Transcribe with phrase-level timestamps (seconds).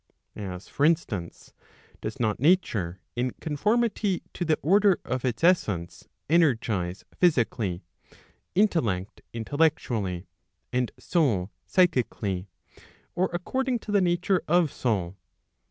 [0.35, 1.53] as for instance,
[2.01, 7.83] does not nature, in conformity to the order of its essence, energize physically,
[8.55, 10.25] intellect intellectually,
[10.73, 12.47] and soul psychically,
[13.13, 15.19] or according to the nature of soul